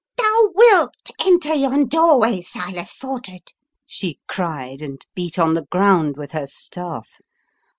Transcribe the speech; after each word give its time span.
M 0.17 0.23
Thou 0.23 0.51
wilt 0.55 1.11
enter 1.23 1.53
yon 1.53 1.87
doorway, 1.87 2.41
Silas 2.41 2.91
Fordred!" 2.91 3.49
she 3.85 4.17
cried, 4.27 4.81
and 4.81 5.05
beat 5.13 5.37
on 5.37 5.53
the 5.53 5.67
ground 5.69 6.17
with 6.17 6.31
her 6.31 6.47
staff. 6.47 7.19